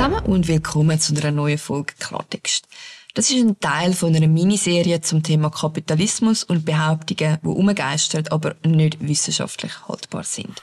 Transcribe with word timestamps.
zusammen 0.00 0.24
und 0.24 0.48
willkommen 0.48 0.98
zu 0.98 1.14
einer 1.14 1.30
neuen 1.30 1.58
Folge 1.58 1.92
Klartext. 1.98 2.66
Das 3.12 3.28
ist 3.28 3.36
ein 3.36 3.60
Teil 3.60 3.92
von 3.92 4.16
einer 4.16 4.28
Miniserie 4.28 5.02
zum 5.02 5.22
Thema 5.22 5.50
Kapitalismus 5.50 6.42
und 6.42 6.64
Behauptungen, 6.64 7.36
die 7.42 7.46
umgeistern, 7.46 8.24
aber 8.30 8.56
nicht 8.64 9.06
wissenschaftlich 9.06 9.72
haltbar 9.86 10.24
sind. 10.24 10.62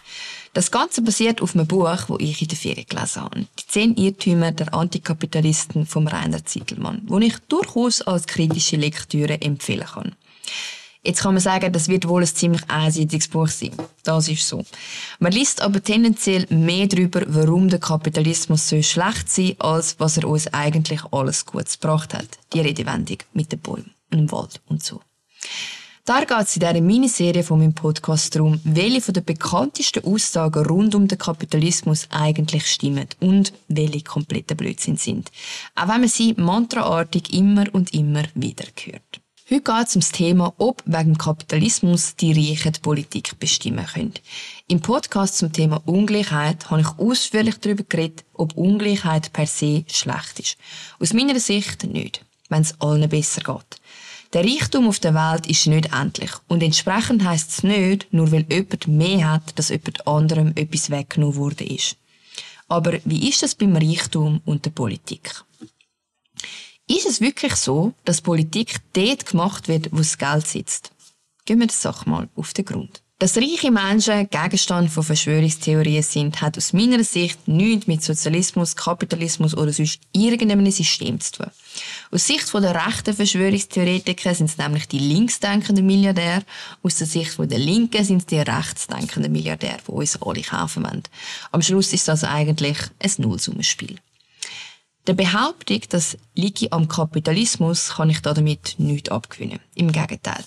Das 0.56 0.72
Ganze 0.72 1.04
basiert 1.04 1.44
auf 1.44 1.54
einem 1.54 1.68
Buch, 1.68 1.86
das 1.86 2.18
ich 2.18 2.42
in 2.42 2.48
der 2.48 2.58
Ferien 2.58 2.88
gelesen 2.90 3.22
habe. 3.22 3.42
Die 3.42 3.68
zehn 3.68 3.96
Irrtümer 3.96 4.54
der 4.54 4.74
Antikapitalisten 4.74 5.86
vom 5.86 6.08
Rainer 6.08 6.44
Zittelmann, 6.44 7.04
wo 7.06 7.20
ich 7.20 7.38
durchaus 7.48 8.02
als 8.02 8.26
kritische 8.26 8.78
Lektüre 8.78 9.40
empfehlen 9.40 9.86
kann. 9.86 10.16
Jetzt 11.08 11.22
kann 11.22 11.36
man 11.36 11.42
sagen, 11.42 11.72
das 11.72 11.88
wird 11.88 12.06
wohl 12.10 12.22
ein 12.22 12.28
ziemlich 12.28 12.70
einseitiges 12.70 13.30
Buch 13.30 13.48
sein. 13.48 13.72
Das 14.04 14.28
ist 14.28 14.46
so. 14.46 14.66
Man 15.20 15.32
liest 15.32 15.62
aber 15.62 15.82
tendenziell 15.82 16.46
mehr 16.50 16.86
darüber, 16.86 17.22
warum 17.28 17.70
der 17.70 17.80
Kapitalismus 17.80 18.68
so 18.68 18.82
schlecht 18.82 19.30
sei, 19.30 19.56
als 19.60 19.98
was 20.02 20.18
er 20.18 20.28
uns 20.28 20.54
eigentlich 20.54 21.00
alles 21.12 21.46
Gutes 21.46 21.80
gebracht 21.80 22.14
hat. 22.14 22.28
Die 22.52 22.60
Redewendung 22.60 23.20
mit 23.32 23.54
den 23.54 23.60
Bäumen 23.60 23.94
und 24.12 24.18
dem 24.18 24.32
Wald 24.34 24.60
und 24.68 24.84
so. 24.84 25.00
Da 26.04 26.20
geht 26.26 26.42
es 26.42 26.58
in 26.58 26.60
dieser 26.60 26.82
Miniserie 26.82 27.44
von 27.44 27.60
meinem 27.60 27.74
Podcast 27.74 28.36
darum, 28.36 28.60
welche 28.66 29.00
von 29.00 29.14
den 29.14 29.24
bekanntesten 29.24 30.04
Aussagen 30.04 30.66
rund 30.66 30.94
um 30.94 31.08
den 31.08 31.18
Kapitalismus 31.18 32.10
eigentlich 32.10 32.68
stimmen 32.68 33.08
und 33.22 33.54
welche 33.70 34.04
kompletter 34.04 34.56
Blödsinn 34.56 34.98
sind. 34.98 35.32
Auch 35.74 35.88
wenn 35.88 36.02
man 36.02 36.10
sie 36.10 36.34
mantraartig 36.34 37.34
immer 37.34 37.64
und 37.72 37.94
immer 37.94 38.24
wieder 38.36 38.66
hört. 38.84 39.22
Heute 39.50 39.62
geht 39.62 39.88
es 39.88 39.96
um 39.96 40.02
das 40.02 40.12
Thema, 40.12 40.54
ob 40.58 40.84
wegen 40.86 41.18
Kapitalismus 41.18 42.18
die 42.18 42.34
Reichen 42.34 42.74
die 42.74 42.82
Politik 42.82 43.40
bestimmen 43.40 43.86
können. 43.86 44.14
Im 44.68 44.82
Podcast 44.82 45.38
zum 45.38 45.54
Thema 45.54 45.82
Ungleichheit 45.86 46.70
habe 46.70 46.82
ich 46.82 46.88
ausführlich 46.98 47.56
darüber 47.62 47.86
geredet, 47.88 48.26
ob 48.34 48.58
Ungleichheit 48.58 49.32
per 49.32 49.48
se 49.48 49.86
schlecht 49.88 50.42
ist. 50.42 50.58
Aus 51.00 51.14
meiner 51.14 51.40
Sicht 51.40 51.86
nicht, 51.86 52.26
wenn 52.50 52.64
es 52.64 52.76
allen 52.82 53.08
besser 53.08 53.40
geht. 53.40 53.80
Der 54.34 54.44
Reichtum 54.44 54.86
auf 54.86 55.00
der 55.00 55.14
Welt 55.14 55.48
ist 55.48 55.66
nicht 55.68 55.94
endlich 55.94 56.32
und 56.50 56.62
entsprechend 56.62 57.24
heisst 57.24 57.52
es 57.52 57.64
nicht, 57.64 58.12
nur 58.12 58.30
weil 58.34 58.46
jemand 58.50 58.90
mehr 58.90 59.32
hat, 59.32 59.58
dass 59.58 59.70
jemand 59.70 60.06
anderem 60.06 60.52
etwas 60.56 60.90
weggenommen 60.90 61.56
ist. 61.60 61.96
Aber 62.68 63.00
wie 63.06 63.30
ist 63.30 63.44
das 63.44 63.56
beim 63.56 63.78
Reichtum 63.78 64.42
und 64.44 64.66
der 64.66 64.72
Politik? 64.72 65.46
Ist 66.90 67.06
es 67.06 67.20
wirklich 67.20 67.56
so, 67.56 67.94
dass 68.06 68.22
Politik 68.22 68.78
dort 68.94 69.26
gemacht 69.26 69.68
wird, 69.68 69.90
wo 69.92 69.98
das 69.98 70.18
Geld 70.18 70.48
sitzt? 70.48 70.92
Gehen 71.46 71.60
wir 71.60 71.68
der 71.68 71.76
Sache 71.76 72.10
mal 72.10 72.30
auf 72.36 72.54
den 72.54 72.64
Grund. 72.64 73.02
Dass 73.20 73.36
reiche 73.36 73.72
Menschen 73.72 74.30
Gegenstand 74.30 74.92
von 74.92 75.04
Verschwörungstheorien 75.04 76.04
sind, 76.04 76.40
hat 76.40 76.56
aus 76.56 76.72
meiner 76.72 77.04
Sicht 77.04 77.48
nichts 77.48 77.88
mit 77.88 78.04
Sozialismus, 78.04 78.76
Kapitalismus 78.76 79.58
oder 79.58 79.74
sonst 79.74 80.00
irgendeinem 80.14 80.70
System 80.72 81.20
zu 81.20 81.32
tun. 81.32 81.52
Aus 82.12 82.28
Sicht 82.28 82.54
der 82.54 82.88
rechten 82.88 83.16
Verschwörungstheoretiker 83.16 84.36
sind 84.36 84.52
es 84.52 84.58
nämlich 84.58 84.88
die 84.88 85.00
linksdenkenden 85.00 85.86
Milliardäre, 85.86 86.44
aus 86.84 86.98
der 86.98 87.08
Sicht 87.08 87.38
der 87.38 87.60
Linken 87.60 88.06
sind 88.06 88.20
es 88.20 88.26
die 88.28 88.40
rechtsdenkenden 88.40 89.32
Milliardäre, 89.32 89.80
die 89.88 89.92
uns 89.92 90.22
alle 90.22 90.42
kaufen 90.42 90.84
wollen. 90.84 91.04
Am 91.52 91.64
Schluss 91.64 91.92
ist 91.94 92.08
das 92.08 92.24
eigentlich 92.24 92.78
ein 93.00 93.12
Nullsummenspiel. 93.18 93.98
Der 95.08 95.14
Behauptung, 95.14 95.80
das 95.90 96.18
liege 96.36 96.70
am 96.74 96.90
Kapitalismus, 96.90 97.94
kann 97.96 98.10
ich 98.10 98.22
damit 98.22 98.76
nichts 98.78 99.10
abgewinnen. 99.10 99.60
Im 99.74 99.94
Gegenteil. 99.94 100.44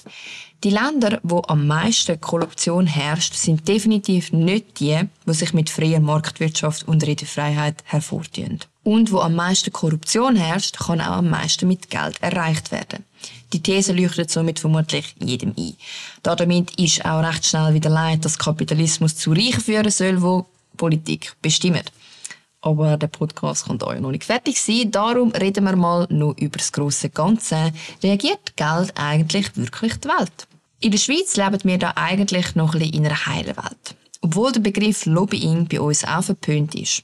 Die 0.62 0.69
Länder, 0.69 1.19
wo 1.22 1.42
am 1.48 1.67
meisten 1.67 2.20
Korruption 2.20 2.86
herrscht, 2.86 3.33
sind 3.34 3.67
definitiv 3.67 4.33
nicht 4.33 4.78
die, 4.78 5.00
die 5.27 5.33
sich 5.33 5.55
mit 5.55 5.70
freier 5.70 6.00
Marktwirtschaft 6.00 6.86
und 6.86 7.06
Redefreiheit 7.06 7.83
hervortun. 7.84 8.61
Und 8.83 9.11
wo 9.12 9.20
am 9.20 9.34
meisten 9.34 9.72
Korruption 9.72 10.36
herrscht, 10.36 10.78
kann 10.78 11.00
auch 11.00 11.17
am 11.17 11.30
meisten 11.30 11.67
mit 11.67 11.89
Geld 11.89 12.20
erreicht 12.20 12.70
werden. 12.70 13.07
Die 13.55 13.63
These 13.63 13.95
leuchtet 13.95 14.30
somit 14.30 14.58
vermutlich 14.61 15.14
jedem 15.18 15.55
ein. 15.57 15.77
Damit 16.23 16.79
ist 16.79 17.02
auch 17.07 17.23
recht 17.23 17.46
schnell 17.46 17.73
wieder 17.73 17.89
leid, 17.89 18.27
dass 18.27 18.39
Kapitalismus 18.39 19.17
zu 19.17 19.33
Reichen 19.33 19.63
führen 19.63 19.90
soll, 19.90 20.20
wo 20.20 20.46
Politik 20.77 21.33
bestimmt. 21.40 21.90
Aber 22.62 22.96
der 22.96 23.06
Podcast 23.06 23.66
kann 23.66 23.78
ja 23.80 24.00
noch 24.00 24.10
nicht 24.10 24.24
fertig 24.24 24.60
sein. 24.60 24.90
Darum 24.90 25.30
reden 25.32 25.64
wir 25.64 25.76
mal 25.76 26.06
noch 26.10 26.36
über 26.36 26.58
das 26.58 26.72
grosse 26.72 27.08
Ganze. 27.08 27.72
Reagiert 28.02 28.54
Geld 28.56 28.92
eigentlich 28.96 29.56
wirklich 29.56 29.96
die 29.96 30.08
Welt? 30.08 30.46
In 30.80 30.90
der 30.90 30.98
Schweiz 30.98 31.36
leben 31.36 31.58
wir 31.64 31.78
da 31.78 31.92
eigentlich 31.96 32.54
noch 32.54 32.74
ein 32.74 32.80
bisschen 32.80 32.94
in 32.94 33.06
einer 33.06 33.26
heilen 33.26 33.56
Welt. 33.56 33.94
Obwohl 34.20 34.52
der 34.52 34.60
Begriff 34.60 35.06
Lobbying 35.06 35.68
bei 35.68 35.80
uns 35.80 36.04
auch 36.04 36.22
verpönt 36.22 36.74
ist. 36.74 37.02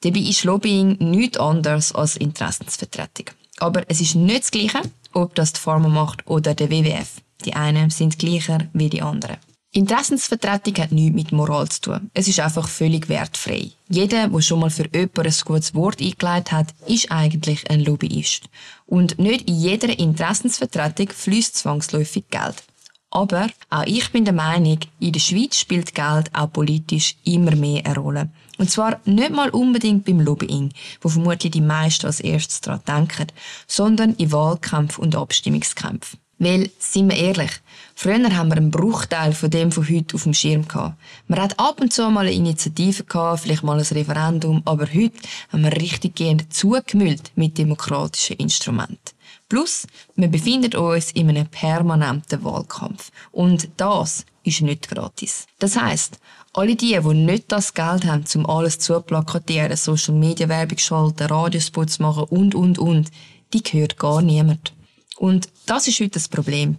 Dabei 0.00 0.20
ist 0.20 0.44
Lobbying 0.44 0.96
nichts 0.98 1.38
anderes 1.38 1.92
als 1.94 2.16
Interessensvertretung. 2.16 3.26
Aber 3.58 3.82
es 3.88 4.00
ist 4.00 4.14
nicht 4.14 4.42
das 4.42 4.50
Gleiche, 4.50 4.80
ob 5.12 5.34
das 5.34 5.52
die 5.52 5.60
Pharma 5.60 5.88
macht 5.88 6.26
oder 6.26 6.54
der 6.54 6.70
WWF. 6.70 7.20
Die 7.44 7.54
einen 7.54 7.90
sind 7.90 8.18
gleicher 8.18 8.66
wie 8.72 8.88
die 8.88 9.02
anderen. 9.02 9.36
Interessensvertretung 9.72 10.76
hat 10.78 10.92
nichts 10.92 11.14
mit 11.14 11.32
Moral 11.32 11.68
zu 11.68 11.80
tun. 11.82 12.10
Es 12.14 12.26
ist 12.26 12.40
einfach 12.40 12.68
völlig 12.68 13.10
wertfrei. 13.10 13.70
Jeder, 13.90 14.28
der 14.28 14.40
schon 14.40 14.60
mal 14.60 14.70
für 14.70 14.88
jemanden 14.92 15.26
ein 15.26 15.34
gutes 15.44 15.74
Wort 15.74 16.00
eingeleitet 16.00 16.52
hat, 16.52 16.74
ist 16.86 17.10
eigentlich 17.12 17.70
ein 17.70 17.84
Lobbyist. 17.84 18.44
Und 18.86 19.18
nicht 19.18 19.48
in 19.48 19.56
jeder 19.56 19.98
Interessensvertretung 19.98 21.10
fließt 21.10 21.56
zwangsläufig 21.56 22.24
Geld. 22.30 22.62
Aber 23.10 23.48
auch 23.68 23.84
ich 23.86 24.10
bin 24.10 24.24
der 24.24 24.34
Meinung, 24.34 24.78
in 25.00 25.12
der 25.12 25.20
Schweiz 25.20 25.56
spielt 25.56 25.94
Geld 25.94 26.34
auch 26.34 26.52
politisch 26.52 27.16
immer 27.24 27.54
mehr 27.54 27.84
eine 27.84 27.98
Rolle. 27.98 28.30
Und 28.58 28.70
zwar 28.70 29.00
nicht 29.04 29.30
mal 29.30 29.50
unbedingt 29.50 30.04
beim 30.04 30.20
Lobbying, 30.20 30.72
wo 31.00 31.08
vermutlich 31.08 31.52
die 31.52 31.60
meisten 31.60 32.06
als 32.06 32.20
erstes 32.20 32.60
daran 32.60 32.80
denken, 32.86 33.28
sondern 33.66 34.14
in 34.14 34.32
Wahlkämpfen 34.32 35.04
und 35.04 35.14
Abstimmungskämpfen. 35.14 36.18
Weil, 36.38 36.70
sind 36.78 37.10
wir 37.10 37.16
ehrlich, 37.16 37.50
früher 37.96 38.36
haben 38.36 38.48
wir 38.48 38.56
einen 38.56 38.70
Bruchteil 38.70 39.32
von 39.32 39.50
dem 39.50 39.72
von 39.72 39.88
heute 39.88 40.14
auf 40.14 40.22
dem 40.22 40.34
Schirm 40.34 40.68
gehabt. 40.68 40.96
Man 41.26 41.40
hat 41.40 41.58
ab 41.58 41.80
und 41.80 41.92
zu 41.92 42.08
mal 42.10 42.26
eine 42.26 42.32
Initiative 42.32 43.02
gehabt, 43.04 43.40
vielleicht 43.40 43.64
mal 43.64 43.78
ein 43.78 43.84
Referendum, 43.84 44.62
aber 44.64 44.86
heute 44.86 45.18
haben 45.52 45.64
wir 45.64 45.72
richtig 45.72 46.14
gehend 46.14 46.52
zugemüllt 46.52 47.32
mit 47.34 47.58
demokratischen 47.58 48.36
Instrumenten. 48.36 49.18
Plus, 49.48 49.86
wir 50.14 50.28
befinden 50.28 50.76
uns 50.76 51.10
in 51.12 51.28
einem 51.30 51.46
permanenten 51.46 52.44
Wahlkampf. 52.44 53.10
Und 53.32 53.68
das 53.76 54.24
ist 54.44 54.60
nicht 54.60 54.88
gratis. 54.88 55.46
Das 55.58 55.76
heißt, 55.76 56.18
alle 56.52 56.76
die, 56.76 56.98
die 57.00 57.14
nicht 57.14 57.50
das 57.50 57.74
Geld 57.74 58.04
haben, 58.04 58.24
um 58.34 58.46
alles 58.46 58.78
zu 58.78 59.00
plakatieren, 59.00 59.76
Social 59.76 60.14
Media 60.14 60.48
Werbung 60.48 60.78
schalten, 60.78 61.26
Radiospots 61.26 61.98
machen 61.98 62.24
und, 62.24 62.54
und, 62.54 62.78
und, 62.78 63.10
die 63.52 63.62
gehört 63.62 63.96
gar 63.98 64.22
niemand. 64.22 64.72
Und 65.18 65.48
das 65.66 65.88
ist 65.88 65.98
heute 66.00 66.10
das 66.10 66.28
Problem. 66.28 66.76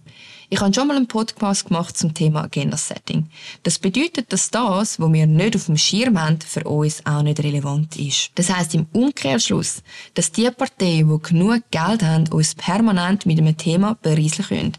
Ich 0.52 0.60
habe 0.60 0.74
schon 0.74 0.88
mal 0.88 0.96
einen 0.96 1.06
Podcast 1.06 1.66
gemacht 1.66 1.96
zum 1.96 2.12
Thema 2.12 2.42
Agenda 2.42 2.76
Setting. 2.76 3.28
Das 3.62 3.78
bedeutet, 3.78 4.32
dass 4.32 4.50
das, 4.50 4.98
was 4.98 5.12
wir 5.12 5.26
nicht 5.26 5.54
auf 5.54 5.66
dem 5.66 5.76
Schirm 5.76 6.20
haben, 6.20 6.40
für 6.40 6.64
uns 6.64 7.06
auch 7.06 7.22
nicht 7.22 7.38
relevant 7.38 7.96
ist. 7.96 8.32
Das 8.34 8.50
heißt 8.50 8.74
im 8.74 8.86
Umkehrschluss, 8.92 9.82
dass 10.14 10.32
die 10.32 10.50
Parteien, 10.50 11.08
die 11.08 11.22
genug 11.22 11.62
Geld 11.70 12.02
haben, 12.02 12.26
uns 12.32 12.56
permanent 12.56 13.26
mit 13.26 13.38
einem 13.38 13.56
Thema 13.56 13.96
berieseln 14.02 14.48
können. 14.48 14.72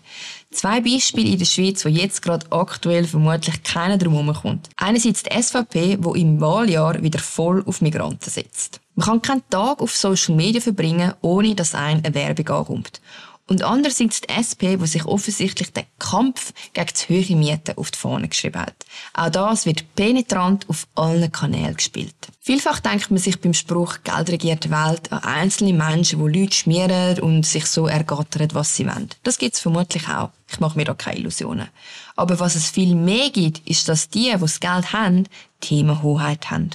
Zwei 0.49 0.81
Beispiele 0.81 1.29
in 1.29 1.39
der 1.39 1.45
Schweiz, 1.45 1.85
wo 1.85 1.89
jetzt 1.89 2.21
gerade 2.21 2.51
aktuell 2.51 3.05
vermutlich 3.05 3.63
keiner 3.63 3.97
drum 3.97 4.33
kommt. 4.33 4.69
Einerseits 4.75 5.23
die 5.23 5.41
SVP, 5.41 5.99
wo 6.01 6.15
im 6.15 6.41
Wahljahr 6.41 7.01
wieder 7.01 7.19
voll 7.19 7.63
auf 7.65 7.79
Migranten 7.79 8.29
setzt. 8.29 8.81
Man 8.95 9.05
kann 9.05 9.21
keinen 9.21 9.49
Tag 9.49 9.79
auf 9.79 9.95
Social 9.95 10.35
Media 10.35 10.59
verbringen, 10.59 11.13
ohne 11.21 11.55
dass 11.55 11.75
ein 11.75 12.03
eine 12.03 12.13
Werbung 12.13 12.49
ankommt. 12.49 12.99
Und 13.47 13.63
andererseits 13.63 14.21
die 14.21 14.29
SP, 14.29 14.77
die 14.77 14.87
sich 14.87 15.05
offensichtlich 15.05 15.73
den 15.73 15.85
Kampf 15.99 16.53
gegen 16.73 16.95
zu 16.95 17.09
hohe 17.09 17.35
Mieten 17.35 17.77
auf 17.77 17.91
die 17.91 17.97
Fahne 17.97 18.29
geschrieben 18.29 18.61
hat. 18.61 18.75
Auch 19.13 19.29
das 19.29 19.65
wird 19.65 19.95
penetrant 19.95 20.69
auf 20.69 20.87
allen 20.95 21.31
Kanälen 21.31 21.75
gespielt. 21.75 22.15
Vielfach 22.39 22.79
denkt 22.79 23.11
man 23.11 23.19
sich 23.19 23.39
beim 23.39 23.53
Spruch 23.53 23.99
Geld 24.03 24.29
regiert 24.29 24.63
die 24.63 24.71
Welt 24.71 25.11
an 25.11 25.23
einzelne 25.23 25.73
Menschen, 25.73 26.25
die 26.25 26.39
Leute 26.39 26.55
schmieren 26.55 27.19
und 27.19 27.45
sich 27.45 27.65
so 27.65 27.87
ergattern, 27.87 28.49
was 28.53 28.75
sie 28.75 28.87
wollen. 28.87 29.09
Das 29.23 29.37
gibt 29.37 29.55
es 29.55 29.61
vermutlich 29.61 30.07
auch. 30.07 30.31
Ich 30.49 30.59
mache 30.59 30.77
mir 30.77 30.85
da 30.85 30.93
keine 30.93 31.19
Illusionen. 31.19 31.67
Aber 32.15 32.39
was 32.39 32.55
es 32.55 32.69
viel 32.69 32.95
mehr 32.95 33.29
gibt, 33.29 33.67
ist, 33.67 33.87
dass 33.87 34.09
die, 34.09 34.31
die 34.33 34.39
das 34.39 34.59
Geld 34.59 34.91
haben, 34.93 35.27
Themenhoheit 35.61 36.49
haben. 36.51 36.71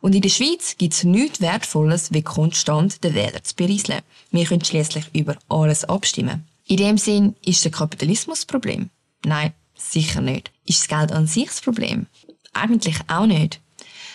Und 0.00 0.14
in 0.14 0.22
der 0.22 0.30
Schweiz 0.30 0.76
gibt 0.78 0.94
es 0.94 1.04
nichts 1.04 1.40
Wertvolles, 1.40 2.12
wie 2.12 2.22
konstant 2.22 3.04
den 3.04 3.14
Wähler 3.14 3.42
zu 3.42 3.54
berieseln. 3.54 4.00
Wir 4.30 4.46
können 4.46 4.64
schließlich 4.64 5.04
über 5.12 5.36
alles 5.48 5.84
abstimmen. 5.84 6.46
In 6.66 6.78
dem 6.78 6.98
Sinn 6.98 7.34
ist 7.44 7.64
der 7.64 7.72
Kapitalismus 7.72 8.40
das 8.40 8.46
Problem? 8.46 8.90
Nein, 9.24 9.52
sicher 9.76 10.20
nicht. 10.20 10.50
Ist 10.64 10.80
das 10.80 10.88
Geld 10.88 11.12
an 11.12 11.26
sich 11.26 11.46
das 11.46 11.60
Problem? 11.60 12.06
Eigentlich 12.52 12.96
auch 13.08 13.26
nicht. 13.26 13.60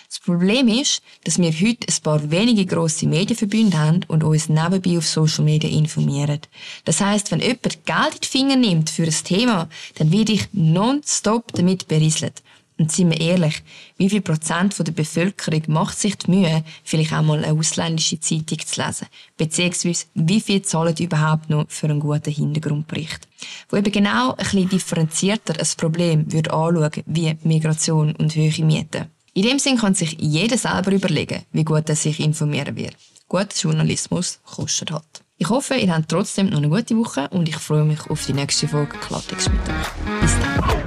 Das 0.08 0.20
Problem 0.20 0.68
ist, 0.68 1.02
dass 1.24 1.40
wir 1.40 1.52
heute 1.52 1.88
ein 1.88 2.02
paar 2.04 2.32
wenige 2.32 2.66
grosse 2.66 3.08
Medienverbünde 3.08 3.78
haben 3.78 4.02
und 4.08 4.24
uns 4.24 4.50
nebenbei 4.50 4.98
auf 4.98 5.08
Social 5.08 5.44
Media 5.44 5.70
informieren. 5.70 6.40
Das 6.86 7.02
heißt, 7.02 7.32
wenn 7.32 7.42
jemand 7.42 7.86
Geld 7.86 8.14
in 8.14 8.22
die 8.24 8.28
Finger 8.28 8.56
nimmt 8.56 8.90
für 8.90 9.04
ein 9.04 9.24
Thema, 9.24 9.68
dann 9.96 10.12
werde 10.12 10.34
ich 10.34 10.48
nonstop 10.54 11.52
damit 11.54 11.88
berieselt. 11.88 12.42
Und 12.78 12.92
seien 12.92 13.10
wir 13.10 13.22
ehrlich, 13.22 13.64
wie 13.98 14.10
viel 14.10 14.22
Prozent 14.22 14.78
der 14.78 14.92
Bevölkerung 14.92 15.62
macht 15.68 15.98
sich 15.98 16.18
die 16.18 16.32
Mühe, 16.32 16.64
vielleicht 16.84 17.14
auch 17.14 17.22
mal 17.22 17.44
eine 17.44 17.58
ausländische 17.58 18.20
Zeitung 18.20 18.60
zu 18.60 18.82
lesen? 18.82 19.08
Beziehungsweise, 19.38 20.06
wie 20.14 20.42
viel 20.42 20.62
zahlen 20.62 20.96
überhaupt 21.00 21.50
noch 21.50 21.66
für 21.70 21.88
einen 21.88 22.02
guten 22.02 22.34
Hintergrundbericht? 22.34 23.28
Wo 23.70 23.78
eben 23.78 23.92
genau 23.92 24.32
ein 24.32 24.38
bisschen 24.38 24.70
differenzierter 24.70 25.58
ein 25.58 25.68
Problem 25.78 26.32
würde 26.32 26.54
anschauen, 26.54 27.04
wie 27.06 27.38
Migration 27.44 28.14
und 28.16 28.36
höhere 28.36 28.64
Mieten. 28.64 29.06
In 29.34 29.44
dem 29.44 29.60
Sinn 29.60 29.78
kann 29.78 29.96
sich 29.96 30.18
jeder 30.20 30.58
selber 30.58 30.92
überlegen, 30.92 31.44
wie 31.52 31.64
gut 31.64 31.90
er 31.90 31.96
sich 31.96 32.20
informieren 32.20 32.76
will. 32.76 32.92
Guter 33.28 33.56
Journalismus 33.58 34.40
kostet 34.46 34.92
halt. 34.92 35.24
Ich 35.38 35.50
hoffe, 35.50 35.76
ihr 35.76 35.94
habt 35.94 36.10
trotzdem 36.10 36.50
noch 36.50 36.60
eine 36.60 36.70
gute 36.70 36.96
Woche 36.98 37.28
und 37.32 37.50
ich 37.50 37.58
freue 37.58 37.84
mich 37.84 38.10
auf 38.10 38.26
die 38.26 38.34
nächste 38.34 38.68
Folge 38.68 38.98
Klartext 38.98 39.50
mit 39.50 39.60
euch. 39.68 40.22
Bis 40.22 40.40
dann. 40.40 40.85